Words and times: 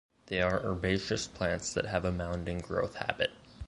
They 0.29 0.41
are 0.41 0.63
herbaceous 0.65 1.27
plants 1.27 1.75
have 1.75 2.05
a 2.05 2.11
mounding 2.11 2.63
growth 2.63 2.95
habit. 2.95 3.29